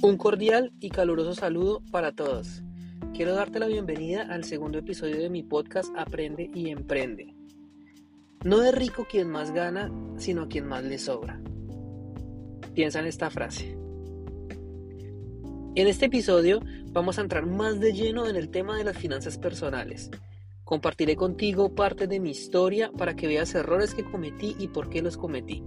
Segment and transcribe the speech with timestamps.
[0.00, 2.62] Un cordial y caluroso saludo para todos.
[3.14, 7.34] Quiero darte la bienvenida al segundo episodio de mi podcast Aprende y Emprende.
[8.44, 11.40] No es rico quien más gana, sino quien más le sobra.
[12.74, 13.76] Piensa en esta frase.
[15.74, 16.60] En este episodio
[16.92, 20.12] vamos a entrar más de lleno en el tema de las finanzas personales.
[20.62, 25.02] Compartiré contigo parte de mi historia para que veas errores que cometí y por qué
[25.02, 25.64] los cometí.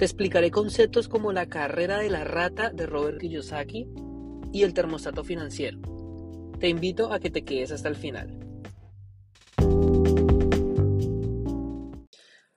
[0.00, 3.86] Te explicaré conceptos como la carrera de la rata de Robert Kiyosaki
[4.50, 5.78] y el termostato financiero.
[6.58, 8.30] Te invito a que te quedes hasta el final.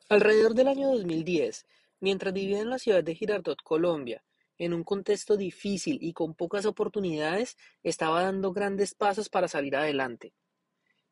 [0.07, 1.65] Alrededor del año 2010,
[1.99, 4.23] mientras vivía en la ciudad de Girardot, Colombia,
[4.57, 10.33] en un contexto difícil y con pocas oportunidades, estaba dando grandes pasos para salir adelante.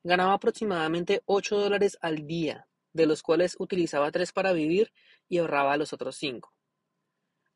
[0.01, 4.91] Ganaba aproximadamente 8 dólares al día, de los cuales utilizaba 3 para vivir
[5.27, 6.53] y ahorraba los otros cinco.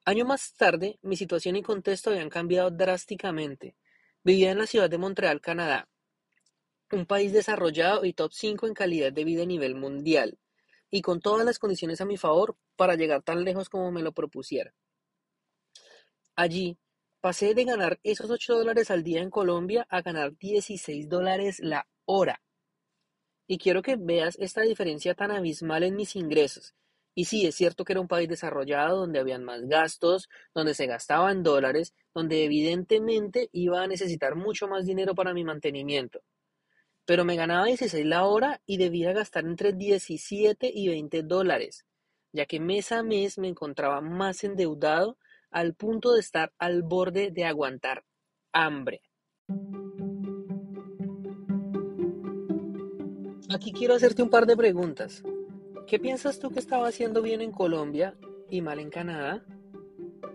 [0.06, 3.76] Año más tarde, mi situación y contexto habían cambiado drásticamente.
[4.24, 5.90] Vivía en la ciudad de Montreal, Canadá,
[6.92, 10.40] un país desarrollado y top 5 en calidad de vida a nivel mundial,
[10.90, 14.14] y con todas las condiciones a mi favor para llegar tan lejos como me lo
[14.14, 14.74] propusiera.
[16.36, 16.78] Allí,
[17.22, 21.88] pasé de ganar esos 8 dólares al día en Colombia a ganar 16 dólares la
[22.06, 22.42] hora.
[23.48, 26.74] Y quiero que veas esta diferencia tan abismal en mis ingresos
[27.18, 30.86] y sí, es cierto que era un país desarrollado donde habían más gastos, donde se
[30.86, 36.22] gastaba en dólares, donde evidentemente iba a necesitar mucho más dinero para mi mantenimiento.
[37.06, 41.86] Pero me ganaba 16 la hora y debía gastar entre 17 y 20 dólares,
[42.34, 45.18] ya que mes a mes me encontraba más endeudado
[45.52, 48.04] al punto de estar al borde de aguantar
[48.52, 49.02] hambre.
[53.56, 55.24] Aquí quiero hacerte un par de preguntas.
[55.88, 58.14] ¿Qué piensas tú que estaba haciendo bien en Colombia
[58.50, 59.46] y mal en Canadá?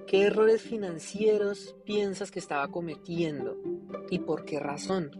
[0.06, 3.58] ¿Qué errores financieros piensas que estaba cometiendo
[4.08, 5.10] y por qué razón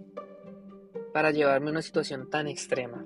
[1.13, 3.05] para llevarme a una situación tan extrema?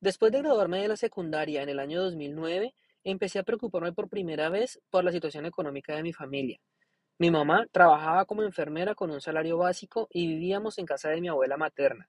[0.00, 2.74] Después de graduarme de la secundaria en el año 2009,
[3.04, 6.58] empecé a preocuparme por primera vez por la situación económica de mi familia.
[7.20, 11.26] Mi mamá trabajaba como enfermera con un salario básico y vivíamos en casa de mi
[11.26, 12.08] abuela materna.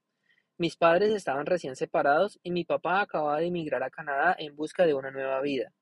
[0.56, 4.86] Mis padres estaban recién separados y mi papá acababa de emigrar a Canadá en busca
[4.86, 5.74] de una nueva vida.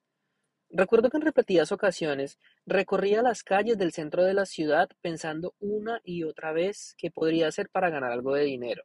[0.70, 6.00] Recuerdo que en repetidas ocasiones recorría las calles del centro de la ciudad pensando una
[6.06, 8.84] y otra vez qué podría hacer para ganar algo de dinero.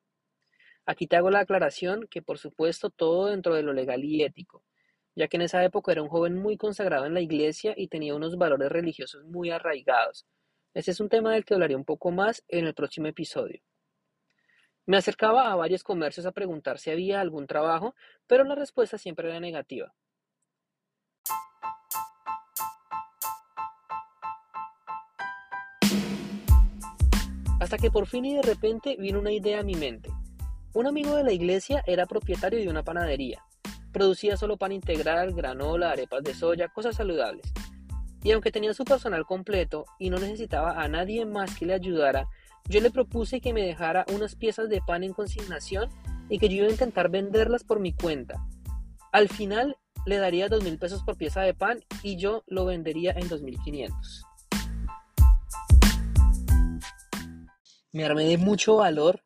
[0.86, 4.64] Aquí te hago la aclaración que por supuesto todo dentro de lo legal y ético,
[5.14, 8.14] ya que en esa época era un joven muy consagrado en la iglesia y tenía
[8.14, 10.26] unos valores religiosos muy arraigados.
[10.74, 13.60] Ese es un tema del que hablaré un poco más en el próximo episodio.
[14.86, 17.94] Me acercaba a varios comercios a preguntar si había algún trabajo,
[18.26, 19.94] pero la respuesta siempre era negativa.
[27.60, 30.10] Hasta que por fin y de repente vino una idea a mi mente.
[30.74, 33.44] Un amigo de la iglesia era propietario de una panadería.
[33.92, 37.52] Producía solo pan integral, granola, arepas de soya, cosas saludables.
[38.22, 42.28] Y aunque tenía su personal completo y no necesitaba a nadie más que le ayudara,
[42.68, 45.90] yo le propuse que me dejara unas piezas de pan en consignación
[46.28, 48.36] y que yo iba a intentar venderlas por mi cuenta.
[49.10, 49.76] Al final
[50.06, 53.42] le daría dos mil pesos por pieza de pan y yo lo vendería en dos
[53.42, 54.24] mil quinientos.
[57.92, 59.22] Me armé de mucho valor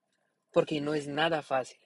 [0.50, 1.78] porque no es nada fácil.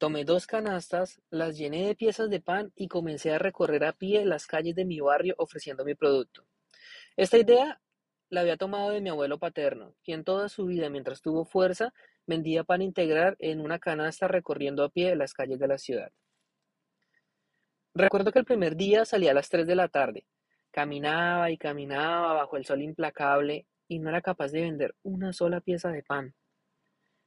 [0.00, 4.24] Tomé dos canastas, las llené de piezas de pan y comencé a recorrer a pie
[4.24, 6.46] las calles de mi barrio ofreciendo mi producto.
[7.18, 7.82] Esta idea
[8.30, 11.92] la había tomado de mi abuelo paterno, quien toda su vida, mientras tuvo fuerza,
[12.24, 16.10] vendía pan integral en una canasta recorriendo a pie las calles de la ciudad.
[17.92, 20.24] Recuerdo que el primer día salía a las 3 de la tarde.
[20.70, 25.60] Caminaba y caminaba bajo el sol implacable y no era capaz de vender una sola
[25.60, 26.34] pieza de pan.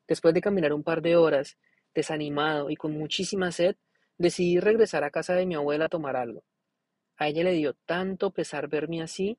[0.08, 1.56] Después de caminar un par de horas,
[1.94, 3.76] desanimado y con muchísima sed,
[4.18, 6.44] decidí regresar a casa de mi abuela a tomar algo.
[7.18, 9.38] A ella le dio tanto pesar verme así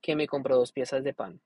[0.00, 1.40] que me compró dos piezas de pan.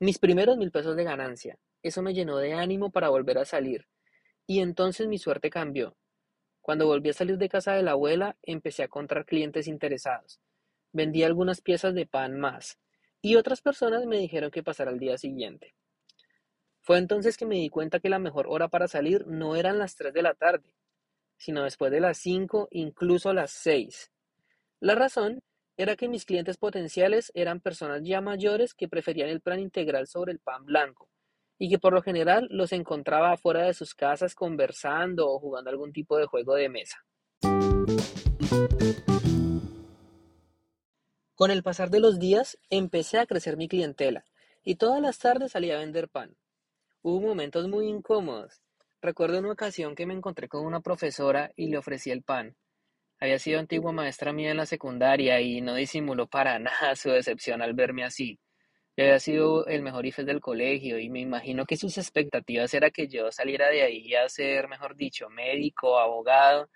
[0.00, 1.58] Mis primeros mil pesos de ganancia.
[1.82, 3.86] Eso me llenó de ánimo para volver a salir.
[4.46, 5.96] Y entonces mi suerte cambió.
[6.60, 10.40] Cuando volví a salir de casa de la abuela, empecé a encontrar clientes interesados.
[10.92, 12.78] Vendí algunas piezas de pan más,
[13.20, 15.74] y otras personas me dijeron que pasara el día siguiente.
[16.84, 19.96] Fue entonces que me di cuenta que la mejor hora para salir no eran las
[19.96, 20.76] 3 de la tarde,
[21.38, 24.12] sino después de las 5, incluso las 6.
[24.80, 25.42] La razón
[25.78, 30.32] era que mis clientes potenciales eran personas ya mayores que preferían el plan integral sobre
[30.32, 31.08] el pan blanco
[31.56, 35.90] y que por lo general los encontraba afuera de sus casas conversando o jugando algún
[35.90, 36.98] tipo de juego de mesa.
[41.34, 44.26] Con el pasar de los días empecé a crecer mi clientela
[44.62, 46.36] y todas las tardes salía a vender pan.
[47.06, 48.62] Hubo momentos muy incómodos.
[49.02, 52.56] Recuerdo una ocasión que me encontré con una profesora y le ofrecí el pan.
[53.20, 57.60] Había sido antigua maestra mía en la secundaria y no disimuló para nada su decepción
[57.60, 58.40] al verme así.
[58.96, 62.90] Yo había sido el mejor IFES del colegio y me imagino que sus expectativas era
[62.90, 66.70] que yo saliera de ahí a ser, mejor dicho, médico, abogado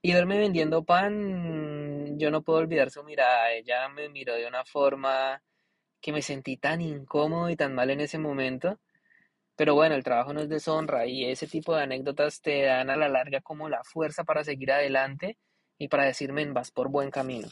[0.00, 2.18] y verme vendiendo pan.
[2.18, 3.52] Yo no puedo olvidar su mirada.
[3.52, 5.42] Ella me miró de una forma
[6.00, 8.80] que me sentí tan incómodo y tan mal en ese momento.
[9.58, 12.96] Pero bueno, el trabajo no es deshonra y ese tipo de anécdotas te dan a
[12.96, 15.36] la larga como la fuerza para seguir adelante
[15.76, 17.48] y para decirme vas por buen camino.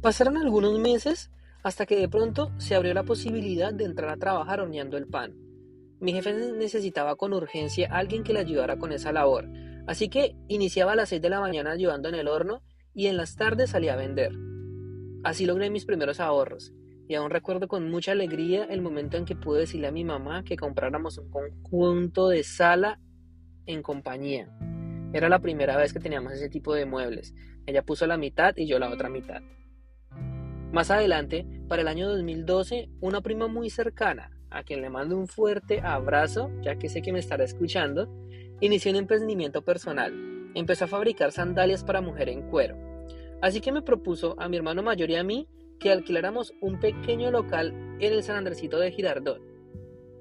[0.00, 1.32] Pasaron algunos meses
[1.64, 5.34] hasta que de pronto se abrió la posibilidad de entrar a trabajar horneando el pan.
[5.98, 9.48] Mi jefe necesitaba con urgencia a alguien que le ayudara con esa labor,
[9.88, 12.62] así que iniciaba a las 6 de la mañana ayudando en el horno
[12.94, 14.32] y en las tardes salía a vender.
[15.24, 16.72] Así logré mis primeros ahorros,
[17.08, 20.44] y aún recuerdo con mucha alegría el momento en que pude decirle a mi mamá
[20.44, 23.00] que compráramos un conjunto de sala
[23.66, 24.48] en compañía.
[25.12, 27.34] Era la primera vez que teníamos ese tipo de muebles.
[27.66, 29.42] Ella puso la mitad y yo la otra mitad.
[30.72, 35.28] Más adelante, para el año 2012, una prima muy cercana, a quien le mando un
[35.28, 38.08] fuerte abrazo, ya que sé que me estará escuchando,
[38.60, 40.33] inició un emprendimiento personal.
[40.54, 42.76] Empezó a fabricar sandalias para mujer en cuero.
[43.42, 45.48] Así que me propuso a mi hermano mayor y a mí
[45.78, 49.42] que alquiláramos un pequeño local en el San Andresito de Girardot.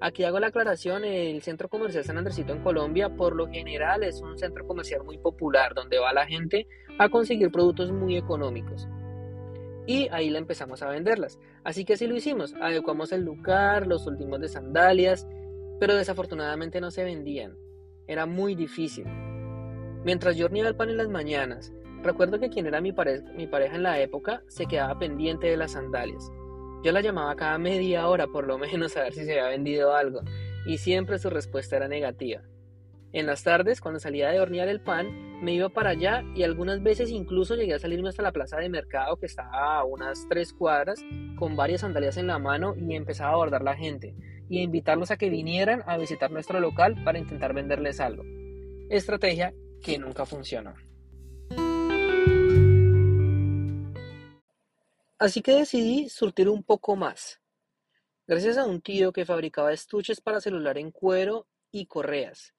[0.02, 4.22] Aquí hago la aclaración, el Centro Comercial San Andresito en Colombia por lo general es
[4.22, 6.68] un centro comercial muy popular donde va la gente
[7.00, 8.88] a conseguir productos muy económicos
[9.86, 11.40] y ahí la empezamos a venderlas.
[11.64, 15.28] Así que así lo hicimos, adecuamos el lugar, los últimos de sandalias,
[15.80, 17.58] pero desafortunadamente no se vendían.
[18.08, 19.06] Era muy difícil.
[20.06, 21.72] Mientras yo horneaba el pan en las mañanas,
[22.02, 22.94] recuerdo que quien era mi,
[23.36, 26.30] mi pareja en la época se quedaba pendiente de las sandalias.
[26.84, 29.96] Yo la llamaba cada media hora por lo menos a ver si se había vendido
[29.96, 30.22] algo,
[30.66, 32.42] y siempre su respuesta era negativa.
[33.14, 36.82] En las tardes, cuando salía de hornear el pan, me iba para allá y algunas
[36.82, 40.52] veces incluso llegué a salirme hasta la plaza de mercado que estaba a unas tres
[40.52, 41.00] cuadras
[41.38, 44.16] con varias sandalias en la mano y empezaba a abordar la gente
[44.50, 48.24] y a invitarlos a que vinieran a visitar nuestro local para intentar venderles algo.
[48.90, 49.54] Estrategia
[49.84, 50.74] que nunca funcionó.
[55.20, 57.40] Así que decidí surtir un poco más.
[58.26, 62.54] Gracias a un tío que fabricaba estuches para celular en cuero y correas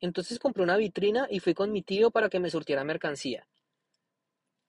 [0.00, 3.48] entonces compré una vitrina y fui con mi tío para que me surtiera mercancía.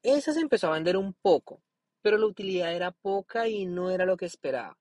[0.03, 1.61] Esa se empezó a vender un poco,
[2.01, 4.77] pero la utilidad era poca y no era lo que esperaba.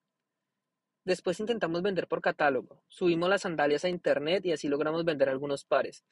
[1.04, 5.64] Después intentamos vender por catálogo, subimos las sandalias a internet y así logramos vender algunos
[5.64, 6.04] pares,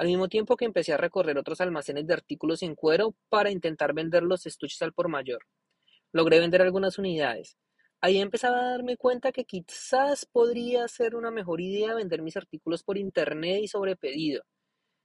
[0.00, 3.92] al mismo tiempo que empecé a recorrer otros almacenes de artículos en cuero para intentar
[3.92, 5.44] vender los estuches al por mayor.
[6.10, 7.58] Logré vender algunas unidades,
[8.02, 12.82] Ahí empezaba a darme cuenta que quizás podría ser una mejor idea vender mis artículos
[12.82, 14.42] por internet y sobre pedido.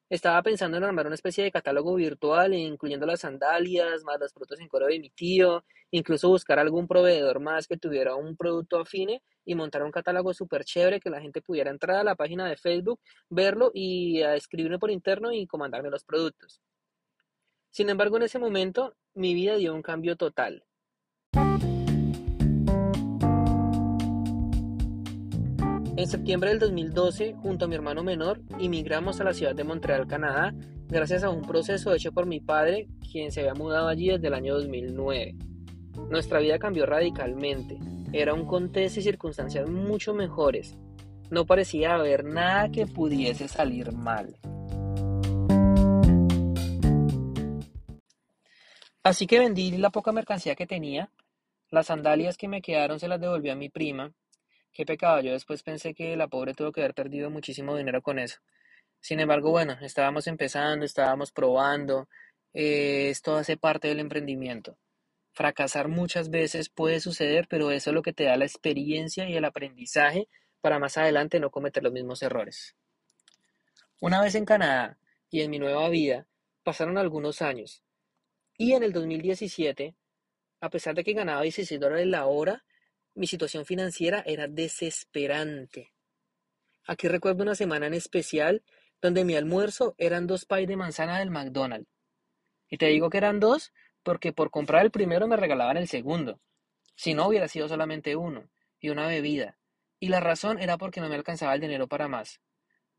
[0.07, 4.59] Estaba pensando en armar una especie de catálogo virtual, incluyendo las sandalias, más los productos
[4.59, 9.23] en cuero de mi tío, incluso buscar algún proveedor más que tuviera un producto afine
[9.45, 12.55] y montar un catálogo súper chévere que la gente pudiera entrar a la página de
[12.55, 12.99] Facebook,
[13.29, 16.61] verlo y escribirme por interno y comandarme los productos.
[17.71, 20.63] Sin embargo, en ese momento, mi vida dio un cambio total.
[25.97, 30.05] En septiembre del 2012, junto a mi hermano menor, emigramos a la ciudad de Montreal,
[30.07, 30.53] Canadá,
[30.89, 34.33] gracias a un proceso hecho por mi padre, quien se había mudado allí desde el
[34.33, 35.35] año 2009.
[36.09, 37.79] Nuestra vida cambió radicalmente.
[38.11, 40.77] Era un contexto y circunstancias mucho mejores.
[41.31, 44.35] No parecía haber nada que pudiese salir mal.
[49.01, 51.09] Así que vendí la poca mercancía que tenía.
[51.69, 54.13] Las sandalias que me quedaron se las devolví a mi prima
[54.75, 58.19] Qué pecado, yo después pensé que la pobre tuvo que haber perdido muchísimo dinero con
[58.19, 58.39] eso.
[58.99, 62.09] Sin embargo, bueno, estábamos empezando, estábamos probando,
[62.53, 64.77] eh, esto hace parte del emprendimiento.
[65.31, 69.37] Fracasar muchas veces puede suceder, pero eso es lo que te da la experiencia y
[69.37, 70.27] el aprendizaje
[70.59, 72.75] para más adelante no cometer los mismos errores.
[74.01, 74.97] Una vez en Canadá
[75.29, 76.27] y en mi nueva vida,
[76.63, 77.81] pasaron algunos años.
[78.57, 79.95] Y en el 2017,
[80.59, 82.65] a pesar de que ganaba 16 dólares la hora,
[83.15, 85.93] mi situación financiera era desesperante.
[86.85, 88.61] Aquí recuerdo una semana en especial
[89.01, 91.89] donde mi almuerzo eran dos pies de manzana del McDonald's.
[92.69, 96.39] Y te digo que eran dos porque por comprar el primero me regalaban el segundo.
[96.95, 99.57] Si no hubiera sido solamente uno y una bebida.
[99.99, 102.39] Y la razón era porque no me alcanzaba el dinero para más.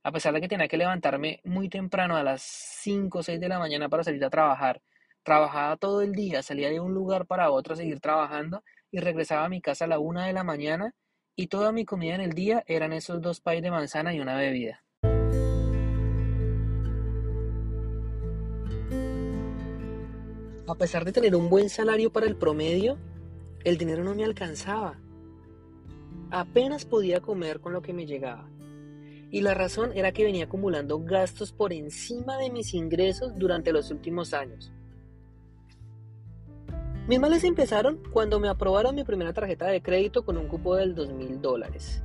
[0.03, 3.49] A pesar de que tenía que levantarme muy temprano a las 5 o 6 de
[3.49, 4.81] la mañana para salir a trabajar,
[5.23, 9.45] trabajaba todo el día, salía de un lugar para otro a seguir trabajando y regresaba
[9.45, 10.95] a mi casa a la 1 de la mañana
[11.35, 14.37] y toda mi comida en el día eran esos dos pais de manzana y una
[14.37, 14.83] bebida.
[20.69, 22.99] A pesar de tener un buen salario para el promedio,
[23.63, 24.99] el dinero no me alcanzaba.
[26.31, 28.49] Apenas podía comer con lo que me llegaba.
[29.31, 33.91] Y la razón era que venía acumulando gastos por encima de mis ingresos durante los
[33.91, 34.73] últimos años.
[37.09, 40.97] Mis males empezaron cuando me aprobaron mi primera tarjeta de crédito con un cupo del
[40.97, 42.03] 2.000 dólares.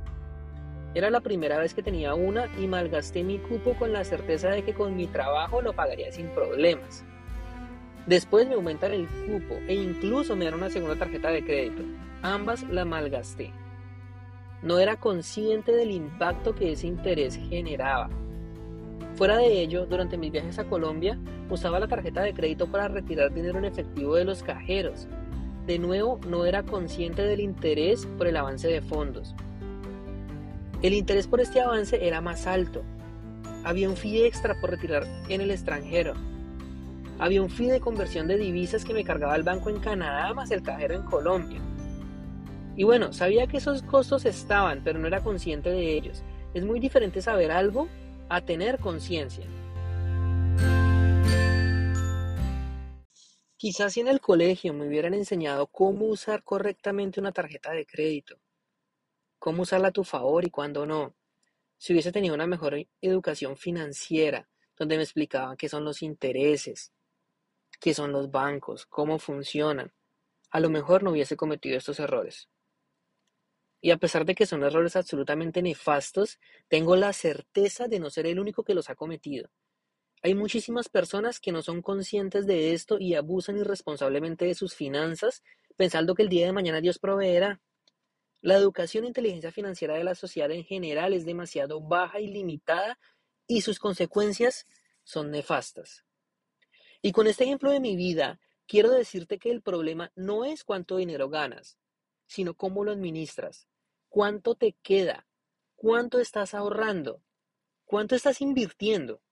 [0.94, 4.62] Era la primera vez que tenía una y malgasté mi cupo con la certeza de
[4.62, 7.04] que con mi trabajo lo pagaría sin problemas.
[8.06, 11.82] Después me aumentaron el cupo e incluso me dieron una segunda tarjeta de crédito.
[12.22, 13.52] Ambas la malgasté.
[14.62, 18.08] No era consciente del impacto que ese interés generaba.
[19.14, 21.18] Fuera de ello, durante mis viajes a Colombia,
[21.50, 25.06] usaba la tarjeta de crédito para retirar dinero en efectivo de los cajeros.
[25.66, 29.34] De nuevo, no era consciente del interés por el avance de fondos.
[30.80, 32.82] El interés por este avance era más alto.
[33.64, 36.14] Había un fee extra por retirar en el extranjero.
[37.18, 40.50] Había un fee de conversión de divisas que me cargaba el banco en Canadá más
[40.50, 41.60] el cajero en Colombia.
[42.74, 46.24] Y bueno, sabía que esos costos estaban, pero no era consciente de ellos.
[46.54, 47.86] Es muy diferente saber algo
[48.34, 49.44] a tener conciencia.
[53.58, 58.40] Quizás si en el colegio me hubieran enseñado cómo usar correctamente una tarjeta de crédito,
[59.38, 61.14] cómo usarla a tu favor y cuándo no,
[61.76, 64.48] si hubiese tenido una mejor educación financiera,
[64.78, 66.90] donde me explicaban qué son los intereses,
[67.80, 69.92] qué son los bancos, cómo funcionan,
[70.50, 72.48] a lo mejor no hubiese cometido estos errores.
[73.84, 78.26] Y a pesar de que son errores absolutamente nefastos, tengo la certeza de no ser
[78.26, 79.50] el único que los ha cometido.
[80.22, 85.42] Hay muchísimas personas que no son conscientes de esto y abusan irresponsablemente de sus finanzas,
[85.76, 87.60] pensando que el día de mañana Dios proveerá.
[88.40, 93.00] La educación e inteligencia financiera de la sociedad en general es demasiado baja y limitada
[93.48, 94.68] y sus consecuencias
[95.02, 96.04] son nefastas.
[97.02, 100.98] Y con este ejemplo de mi vida, quiero decirte que el problema no es cuánto
[100.98, 101.78] dinero ganas,
[102.26, 103.66] sino cómo lo administras.
[104.12, 105.26] ¿Cuánto te queda?
[105.74, 107.22] ¿Cuánto estás ahorrando?
[107.86, 109.22] ¿Cuánto estás invirtiendo?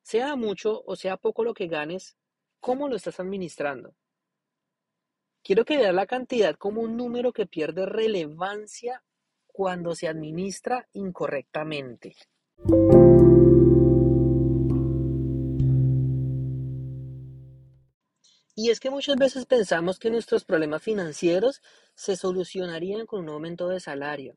[0.00, 2.16] Sea mucho o sea poco lo que ganes,
[2.58, 3.94] ¿cómo lo estás administrando?
[5.42, 9.04] Quiero que veas la cantidad como un número que pierde relevancia
[9.46, 12.16] cuando se administra incorrectamente.
[18.62, 21.62] Y es que muchas veces pensamos que nuestros problemas financieros
[21.94, 24.36] se solucionarían con un aumento de salario,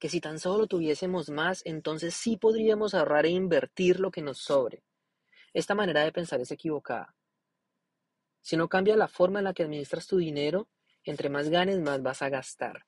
[0.00, 4.38] que si tan solo tuviésemos más, entonces sí podríamos ahorrar e invertir lo que nos
[4.38, 4.82] sobre.
[5.54, 7.14] Esta manera de pensar es equivocada.
[8.40, 10.68] Si no cambia la forma en la que administras tu dinero,
[11.04, 12.84] entre más ganes, más vas a gastar.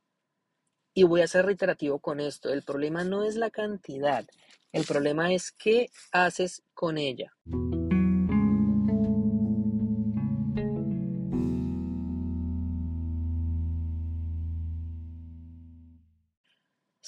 [0.93, 4.27] Y voy a ser reiterativo con esto, el problema no es la cantidad,
[4.73, 7.33] el problema es qué haces con ella.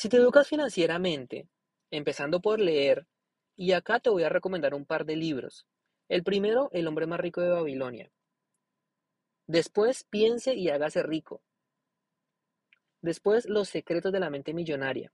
[0.07, 1.49] Si te educas financieramente,
[1.91, 3.09] empezando por leer,
[3.57, 5.67] y acá te voy a recomendar un par de libros.
[6.09, 8.13] El primero, El hombre más rico de Babilonia.
[9.49, 11.43] Después, Piense y hágase rico.
[13.03, 15.13] Después, Los secretos de la mente millonaria.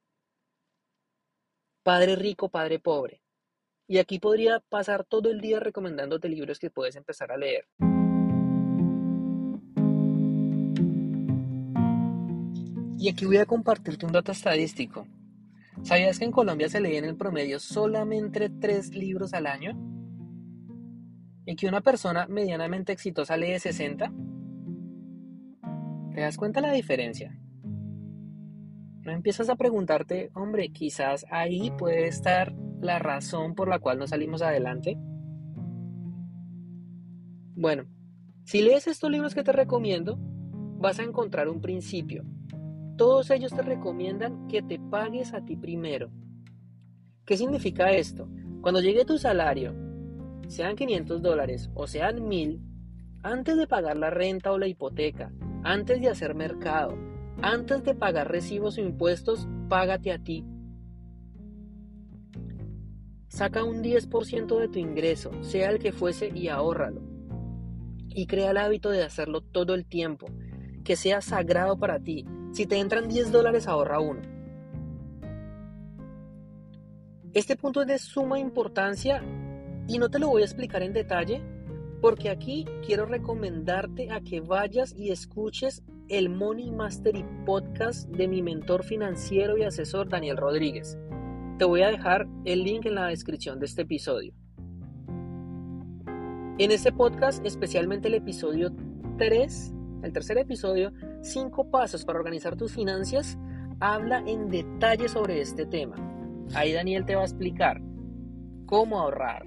[1.83, 3.23] Padre rico, padre pobre.
[3.87, 7.67] Y aquí podría pasar todo el día recomendándote libros que puedes empezar a leer.
[13.03, 15.09] Y aquí voy a compartirte un dato estadístico.
[15.83, 19.73] ¿Sabías que en Colombia se leen en el promedio solamente tres libros al año?
[21.45, 24.13] ¿Y que una persona medianamente exitosa lee 60?
[26.15, 27.37] ¿Te das cuenta la diferencia?
[29.01, 34.07] ¿No empiezas a preguntarte, hombre, quizás ahí puede estar la razón por la cual no
[34.07, 34.97] salimos adelante?
[37.57, 37.83] Bueno,
[38.45, 40.19] si lees estos libros que te recomiendo,
[40.79, 42.25] vas a encontrar un principio
[42.97, 46.11] todos ellos te recomiendan que te pagues a ti primero.
[47.25, 48.29] ¿Qué significa esto?
[48.61, 49.75] Cuando llegue tu salario,
[50.49, 52.61] sean 500 dólares o sean 1000,
[53.23, 55.33] antes de pagar la renta o la hipoteca,
[55.63, 56.97] antes de hacer mercado,
[57.41, 60.45] antes de pagar recibos o impuestos, págate a ti.
[63.29, 67.01] Saca un 10% de tu ingreso, sea el que fuese, y ahórralo.
[68.09, 70.27] Y crea el hábito de hacerlo todo el tiempo,
[70.85, 74.21] que sea sagrado para ti, si te entran 10 dólares, ahorra uno.
[77.33, 79.23] Este punto es de suma importancia
[79.89, 81.43] y no te lo voy a explicar en detalle
[82.03, 88.43] porque aquí quiero recomendarte a que vayas y escuches el Money Mastery podcast de mi
[88.43, 90.99] mentor financiero y asesor Daniel Rodríguez.
[91.59, 94.35] Te voy a dejar el link en la descripción de este episodio.
[96.59, 98.73] En este podcast, especialmente el episodio
[99.17, 100.93] 3, el tercer episodio,
[101.23, 103.39] 5 pasos para organizar tus finanzas,
[103.81, 105.97] habla en detalle sobre este tema.
[106.55, 107.81] Ahí Daniel te va a explicar
[108.67, 109.45] cómo ahorrar,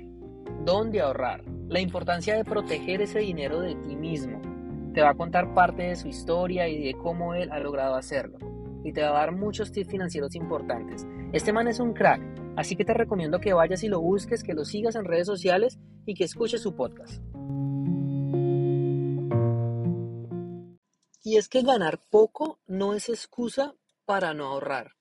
[0.66, 4.42] dónde ahorrar, la importancia de proteger ese dinero de ti mismo.
[4.94, 8.38] Te va a contar parte de su historia y de cómo él ha logrado hacerlo.
[8.84, 11.06] Y te va a dar muchos tips financieros importantes.
[11.34, 12.22] Este man es un crack,
[12.56, 15.80] así que te recomiendo que vayas y lo busques, que lo sigas en redes sociales
[16.06, 17.22] y que escuches su podcast.
[21.26, 23.74] Y es que ganar poco no es excusa
[24.06, 24.96] para no ahorrar.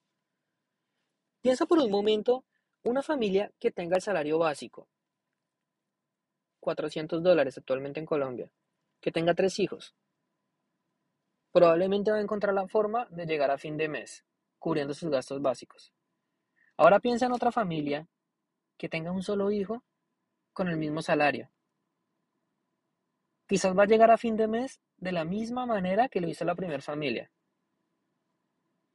[1.42, 2.46] Piensa por un momento
[2.82, 4.88] una familia que tenga el salario básico,
[6.60, 8.50] 400 dólares actualmente en Colombia,
[9.02, 9.94] que tenga tres hijos.
[11.52, 14.24] Probablemente va a encontrar la forma de llegar a fin de mes,
[14.58, 15.92] cubriendo sus gastos básicos.
[16.78, 18.08] Ahora piensa en otra familia
[18.78, 19.84] que tenga un solo hijo
[20.54, 21.50] con el mismo salario.
[23.46, 26.44] Quizás va a llegar a fin de mes de la misma manera que lo hizo
[26.44, 27.30] la primera familia.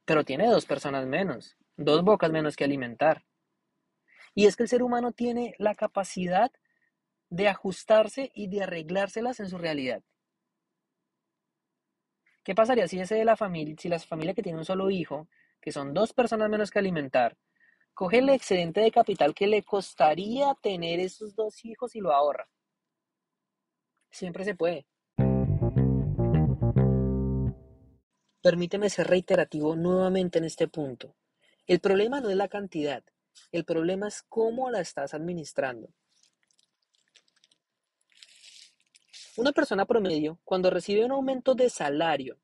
[0.04, 3.24] Pero tiene dos personas menos, dos bocas menos que alimentar.
[4.34, 6.50] Y es que el ser humano tiene la capacidad
[7.28, 10.02] de ajustarse y de arreglárselas en su realidad.
[12.42, 15.28] ¿Qué pasaría si ese de la familia, si la familia que tiene un solo hijo,
[15.60, 17.36] que son dos personas menos que alimentar,
[17.94, 22.48] coge el excedente de capital que le costaría tener esos dos hijos y lo ahorra?
[24.10, 24.86] Siempre se puede.
[28.42, 31.14] Permíteme ser reiterativo nuevamente en este punto.
[31.66, 33.04] El problema no es la cantidad,
[33.52, 35.88] el problema es cómo la estás administrando.
[39.36, 42.38] Una persona promedio, cuando recibe un aumento de salario,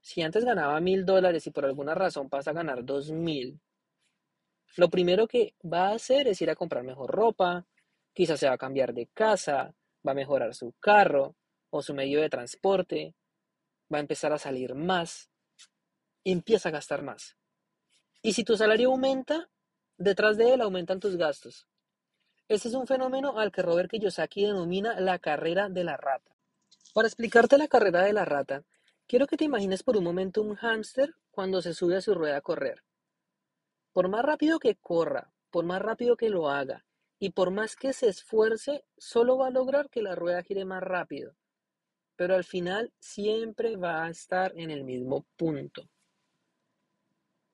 [0.00, 3.60] si antes ganaba mil dólares y por alguna razón pasa a ganar dos mil,
[4.76, 7.66] lo primero que va a hacer es ir a comprar mejor ropa,
[8.12, 9.74] quizás se va a cambiar de casa,
[10.06, 11.36] va a mejorar su carro
[11.70, 13.14] o su medio de transporte,
[13.92, 15.30] va a empezar a salir más,
[16.24, 17.36] empieza a gastar más.
[18.22, 19.48] Y si tu salario aumenta,
[19.98, 21.66] detrás de él aumentan tus gastos.
[22.48, 26.36] Este es un fenómeno al que Robert Kiyosaki denomina la carrera de la rata.
[26.92, 28.64] Para explicarte la carrera de la rata,
[29.06, 32.36] quiero que te imagines por un momento un hámster cuando se sube a su rueda
[32.36, 32.82] a correr.
[33.92, 36.84] Por más rápido que corra, por más rápido que lo haga,
[37.18, 40.82] y por más que se esfuerce, solo va a lograr que la rueda gire más
[40.82, 41.34] rápido
[42.16, 45.88] pero al final siempre va a estar en el mismo punto.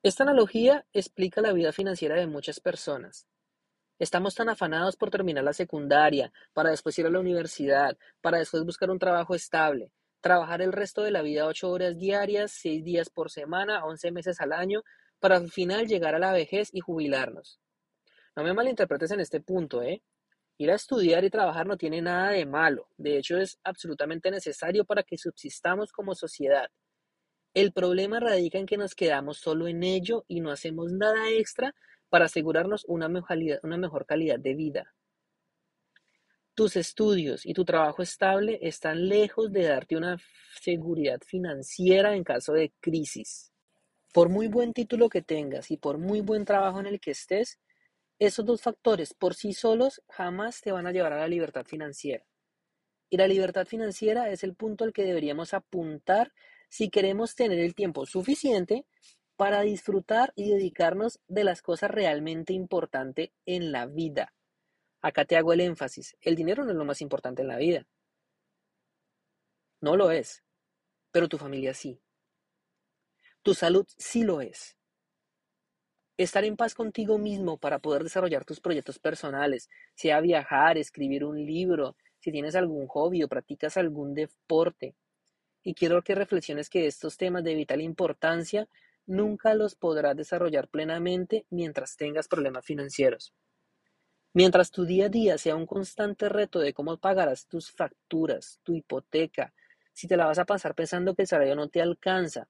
[0.02, 3.26] Esta analogía explica la vida financiera de muchas personas.
[3.98, 8.64] Estamos tan afanados por terminar la secundaria, para después ir a la universidad, para después
[8.64, 9.92] buscar un trabajo estable,
[10.22, 14.40] trabajar el resto de la vida ocho horas diarias, seis días por semana, once meses
[14.40, 14.82] al año,
[15.18, 17.60] para al final llegar a la vejez y jubilarnos.
[18.36, 20.02] No me malinterpretes en este punto, ¿eh?
[20.58, 24.84] Ir a estudiar y trabajar no tiene nada de malo, de hecho es absolutamente necesario
[24.84, 26.68] para que subsistamos como sociedad.
[27.54, 31.74] El problema radica en que nos quedamos solo en ello y no hacemos nada extra
[32.08, 34.94] para asegurarnos una mejor calidad de vida.
[36.54, 40.18] Tus estudios y tu trabajo estable están lejos de darte una
[40.60, 43.50] seguridad financiera en caso de crisis.
[44.12, 47.58] Por muy buen título que tengas y por muy buen trabajo en el que estés,
[48.20, 52.24] esos dos factores por sí solos jamás te van a llevar a la libertad financiera.
[53.08, 56.32] Y la libertad financiera es el punto al que deberíamos apuntar
[56.68, 58.86] si queremos tener el tiempo suficiente
[59.36, 64.34] para disfrutar y dedicarnos de las cosas realmente importantes en la vida.
[65.00, 67.86] Acá te hago el énfasis, el dinero no es lo más importante en la vida.
[69.80, 70.44] No lo es,
[71.10, 72.02] pero tu familia sí.
[73.42, 74.76] Tu salud sí lo es.
[76.20, 81.46] Estar en paz contigo mismo para poder desarrollar tus proyectos personales, sea viajar, escribir un
[81.46, 84.94] libro, si tienes algún hobby o practicas algún deporte.
[85.62, 88.68] Y quiero que reflexiones que estos temas de vital importancia
[89.06, 93.32] nunca los podrás desarrollar plenamente mientras tengas problemas financieros.
[94.34, 98.74] Mientras tu día a día sea un constante reto de cómo pagarás tus facturas, tu
[98.74, 99.54] hipoteca,
[99.94, 102.46] si te la vas a pasar pensando que el salario no te alcanza,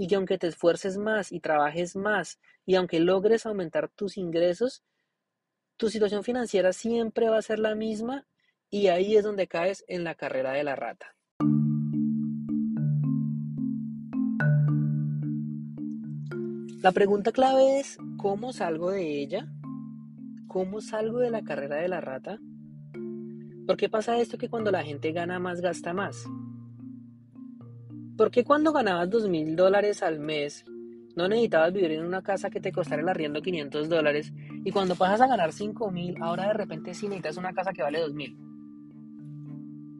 [0.00, 4.82] y que aunque te esfuerces más y trabajes más y aunque logres aumentar tus ingresos,
[5.76, 8.26] tu situación financiera siempre va a ser la misma
[8.70, 11.14] y ahí es donde caes en la carrera de la rata.
[16.82, 19.52] La pregunta clave es, ¿cómo salgo de ella?
[20.48, 22.38] ¿Cómo salgo de la carrera de la rata?
[23.66, 26.24] ¿Por qué pasa esto que cuando la gente gana más, gasta más?
[28.20, 30.66] ¿Por qué cuando ganabas dos mil dólares al mes
[31.16, 34.94] no necesitabas vivir en una casa que te costara el arriendo 500 dólares y cuando
[34.94, 38.12] pasas a ganar 5 mil, ahora de repente sí necesitas una casa que vale 2
[38.12, 38.36] mil?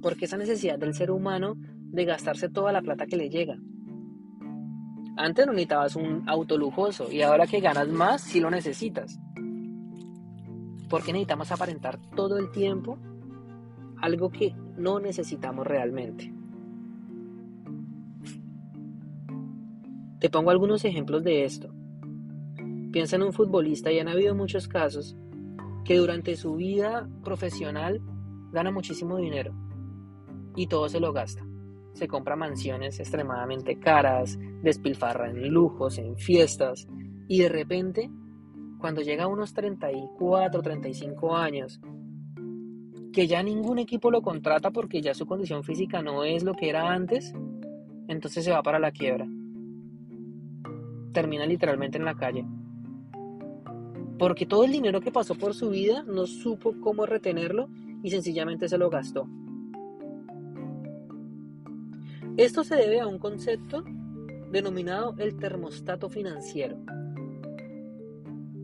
[0.02, 3.56] Porque esa necesidad del ser humano de gastarse toda la plata que le llega.
[5.16, 9.18] Antes no necesitabas un auto lujoso y ahora que ganas más, sí lo necesitas.
[10.90, 12.98] ¿Por qué necesitamos aparentar todo el tiempo
[13.96, 16.34] algo que no necesitamos realmente?
[20.20, 21.74] Te pongo algunos ejemplos de esto.
[22.92, 25.16] Piensa en un futbolista y han habido muchos casos
[25.84, 28.00] que durante su vida profesional
[28.52, 29.54] gana muchísimo dinero
[30.54, 31.44] y todo se lo gasta
[31.92, 36.88] se compra mansiones extremadamente caras, despilfarra en lujos, en fiestas,
[37.28, 38.10] y de repente,
[38.78, 41.80] cuando llega a unos 34, 35 años,
[43.12, 46.68] que ya ningún equipo lo contrata porque ya su condición física no es lo que
[46.68, 47.34] era antes,
[48.08, 49.26] entonces se va para la quiebra.
[51.12, 52.44] Termina literalmente en la calle.
[54.18, 57.68] Porque todo el dinero que pasó por su vida no supo cómo retenerlo
[58.02, 59.26] y sencillamente se lo gastó.
[62.36, 63.84] Esto se debe a un concepto
[64.50, 66.78] denominado el termostato financiero.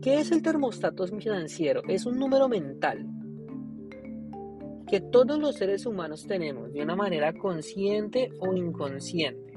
[0.01, 1.81] ¿Qué es el termostato financiero?
[1.87, 3.05] Es un número mental
[4.87, 9.53] que todos los seres humanos tenemos de una manera consciente o inconsciente.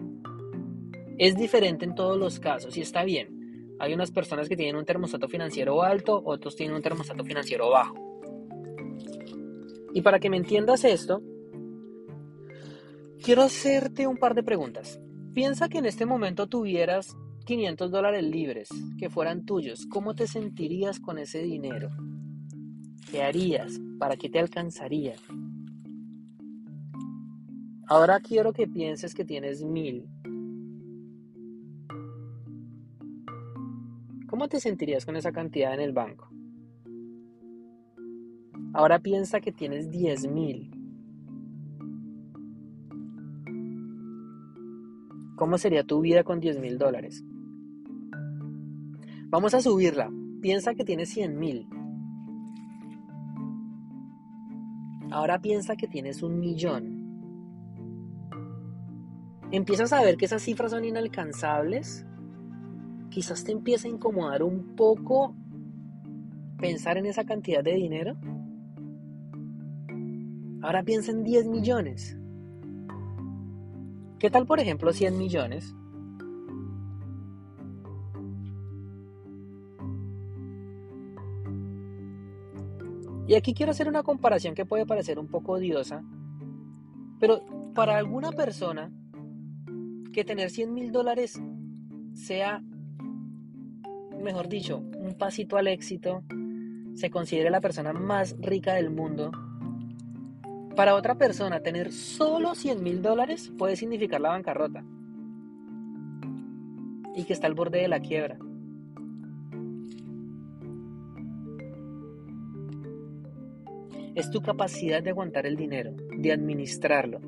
[1.21, 3.77] Es diferente en todos los casos y está bien.
[3.79, 7.95] Hay unas personas que tienen un termostato financiero alto, otros tienen un termostato financiero bajo.
[9.95, 11.23] Y para que me entiendas esto,
[13.23, 14.99] Quiero hacerte un par de preguntas.
[15.35, 19.87] Piensa que en este momento tuvieras 500 dólares libres que fueran tuyos.
[19.87, 21.91] ¿Cómo te sentirías con ese dinero?
[23.11, 23.79] ¿Qué harías?
[23.99, 25.17] ¿Para qué te alcanzaría?
[27.87, 30.09] Ahora quiero que pienses que tienes mil.
[34.41, 36.31] ¿Cómo te sentirías con esa cantidad en el banco?
[38.73, 40.71] Ahora piensa que tienes diez mil.
[45.37, 47.23] ¿Cómo sería tu vida con 10 mil dólares?
[49.29, 50.11] Vamos a subirla.
[50.41, 51.69] Piensa que tienes 100 mil.
[55.11, 57.01] Ahora piensa que tienes un millón.
[59.53, 62.07] Empiezas a ver que esas cifras son inalcanzables.
[63.11, 65.35] Quizás te empieza a incomodar un poco
[66.59, 68.17] pensar en esa cantidad de dinero.
[70.63, 72.17] Ahora piensa en 10 millones.
[74.19, 75.75] ¿Qué tal, por ejemplo, 100 millones?
[83.27, 86.03] Y aquí quiero hacer una comparación que puede parecer un poco odiosa,
[87.21, 87.45] pero
[87.75, 88.93] para alguna persona
[90.13, 91.41] que tener 100 mil dólares
[92.13, 92.63] sea,
[94.21, 96.23] mejor dicho, un pasito al éxito,
[96.95, 99.31] se considere la persona más rica del mundo,
[100.81, 104.85] para otra persona, tener solo 100 mil dólares puede significar la bancarrota
[107.15, 108.39] y que está al borde de la quiebra.
[114.15, 117.21] Es tu capacidad de aguantar el dinero, de administrarlo,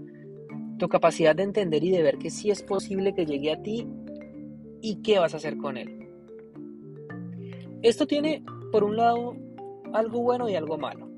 [0.79, 3.87] tu capacidad de entender y de ver que sí es posible que llegue a ti
[4.81, 6.02] y qué vas a hacer con él.
[7.83, 9.37] Esto tiene, por un lado,
[9.93, 11.11] algo bueno y algo malo.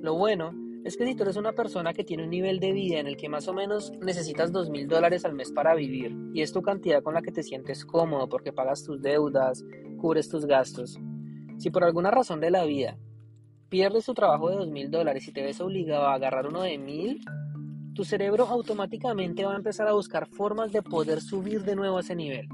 [0.00, 0.52] Lo bueno
[0.84, 3.16] es que si tú eres una persona que tiene un nivel de vida en el
[3.16, 6.60] que más o menos necesitas dos mil dólares al mes para vivir y es tu
[6.60, 9.64] cantidad con la que te sientes cómodo porque pagas tus deudas,
[9.96, 11.00] cubres tus gastos,
[11.56, 12.98] si por alguna razón de la vida
[13.70, 16.76] pierdes tu trabajo de dos mil dólares y te ves obligado a agarrar uno de
[16.76, 17.24] mil,
[17.94, 22.00] tu cerebro automáticamente va a empezar a buscar formas de poder subir de nuevo a
[22.00, 22.46] ese nivel.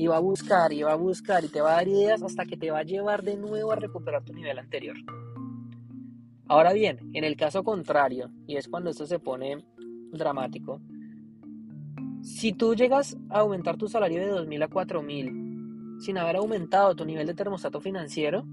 [0.00, 2.46] Y va a buscar, y va a buscar, y te va a dar ideas hasta
[2.46, 4.96] que te va a llevar de nuevo a recuperar tu nivel anterior.
[6.48, 9.62] Ahora bien, en el caso contrario, y es cuando esto se pone
[10.10, 10.80] dramático,
[12.22, 17.04] si tú llegas a aumentar tu salario de 2.000 a 4.000 sin haber aumentado tu
[17.04, 18.46] nivel de termostato financiero,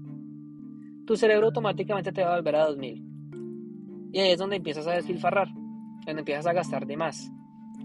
[1.06, 4.10] tu cerebro automáticamente te va a volver a 2.000.
[4.12, 5.48] Y ahí es donde empiezas a desfilfarrar,
[6.04, 7.32] donde empiezas a gastar de más,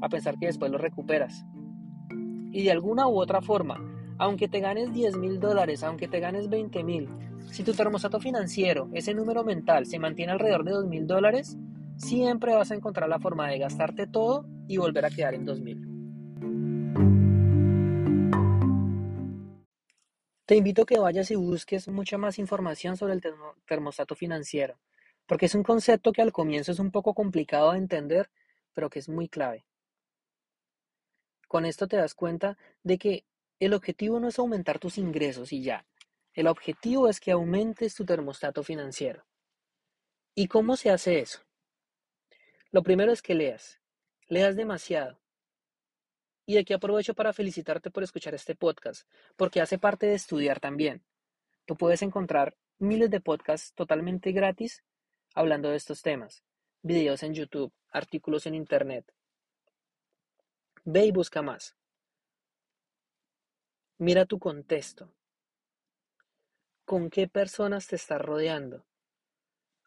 [0.01, 1.45] a pensar que después lo recuperas.
[2.53, 3.83] Y de alguna u otra forma,
[4.19, 7.09] aunque te ganes 10 mil dólares, aunque te ganes 20 mil,
[7.51, 11.57] si tu termostato financiero, ese número mental, se mantiene alrededor de 2 mil dólares,
[11.97, 15.61] siempre vas a encontrar la forma de gastarte todo y volver a quedar en 2
[15.61, 15.81] mil.
[20.45, 23.21] Te invito a que vayas y busques mucha más información sobre el
[23.65, 24.77] termostato financiero,
[25.25, 28.29] porque es un concepto que al comienzo es un poco complicado de entender,
[28.75, 29.65] pero que es muy clave.
[31.53, 33.25] Con esto te das cuenta de que
[33.59, 35.85] el objetivo no es aumentar tus ingresos y ya.
[36.33, 39.23] El objetivo es que aumentes tu termostato financiero.
[40.33, 41.41] ¿Y cómo se hace eso?
[42.71, 43.79] Lo primero es que leas.
[44.29, 45.21] Leas demasiado.
[46.47, 51.03] Y aquí aprovecho para felicitarte por escuchar este podcast, porque hace parte de estudiar también.
[51.67, 54.83] Tú puedes encontrar miles de podcasts totalmente gratis
[55.35, 56.43] hablando de estos temas,
[56.81, 59.13] videos en YouTube, artículos en Internet.
[60.85, 61.77] Ve y busca más.
[63.97, 65.13] Mira tu contexto.
[66.83, 68.85] ¿Con qué personas te estás rodeando?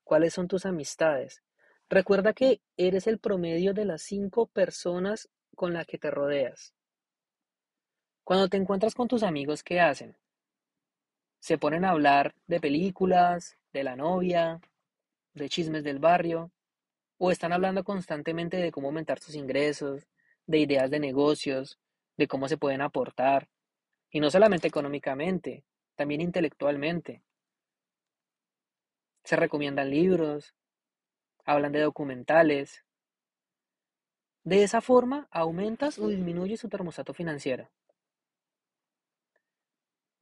[0.05, 1.43] ¿Cuáles son tus amistades?
[1.91, 6.73] Recuerda que eres el promedio de las cinco personas con la que te rodeas.
[8.25, 10.17] Cuando te encuentras con tus amigos, ¿qué hacen?
[11.41, 14.63] Se ponen a hablar de películas, de la novia,
[15.35, 16.51] de chismes del barrio,
[17.19, 20.07] o están hablando constantemente de cómo aumentar sus ingresos,
[20.47, 21.79] de ideas de negocios,
[22.17, 23.49] de cómo se pueden aportar,
[24.11, 25.65] y no solamente económicamente,
[25.97, 27.23] también intelectualmente.
[29.25, 30.55] Se recomiendan libros,
[31.45, 32.85] hablan de documentales,
[34.45, 37.69] de esa forma, aumentas o disminuyes su termostato financiero.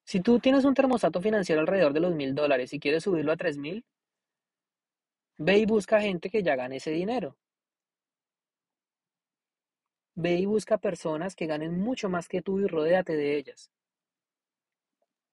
[0.07, 3.37] Si tú tienes un termostato financiero alrededor de los mil dólares y quieres subirlo a
[3.37, 3.85] tres mil,
[5.37, 7.37] ve y busca gente que ya gane ese dinero.
[10.15, 13.71] Ve y busca personas que ganen mucho más que tú y rodéate de ellas.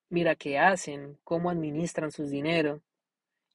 [0.10, 2.82] Mira qué hacen, cómo administran sus dinero.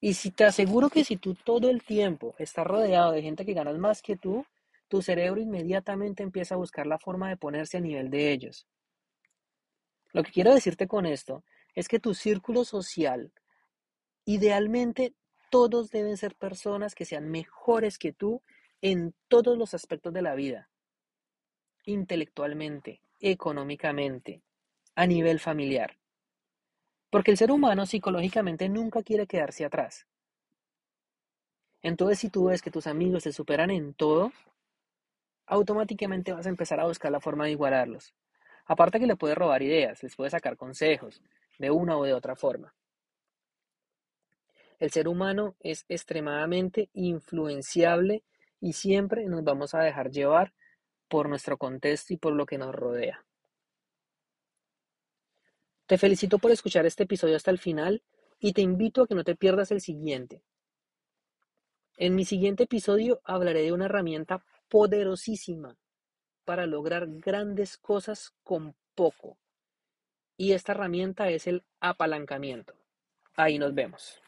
[0.00, 3.54] Y si te aseguro que si tú todo el tiempo estás rodeado de gente que
[3.54, 4.46] ganas más que tú,
[4.88, 8.66] tu cerebro inmediatamente empieza a buscar la forma de ponerse a nivel de ellos.
[10.12, 13.32] Lo que quiero decirte con esto es que tu círculo social,
[14.24, 15.12] idealmente
[15.50, 18.42] todos deben ser personas que sean mejores que tú
[18.80, 20.68] en todos los aspectos de la vida,
[21.86, 24.42] intelectualmente, económicamente,
[24.94, 25.96] a nivel familiar.
[27.10, 30.06] Porque el ser humano psicológicamente nunca quiere quedarse atrás.
[31.82, 34.32] Entonces, si tú ves que tus amigos te superan en todo,
[35.46, 38.12] automáticamente vas a empezar a buscar la forma de igualarlos.
[38.66, 41.22] Aparte que le puedes robar ideas, les puedes sacar consejos,
[41.58, 42.74] de una o de otra forma.
[44.78, 48.24] El ser humano es extremadamente influenciable
[48.60, 50.52] y siempre nos vamos a dejar llevar
[51.08, 53.24] por nuestro contexto y por lo que nos rodea.
[55.86, 58.02] Te felicito por escuchar este episodio hasta el final
[58.40, 60.42] y te invito a que no te pierdas el siguiente.
[61.96, 65.76] En mi siguiente episodio hablaré de una herramienta poderosísima
[66.44, 69.38] para lograr grandes cosas con poco.
[70.36, 72.74] Y esta herramienta es el apalancamiento.
[73.36, 74.20] Ahí nos vemos.